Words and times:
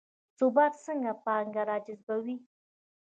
ثبات 0.39 0.73
څنګه 0.85 1.11
پانګه 1.25 1.63
راجذبوي؟ 1.71 2.35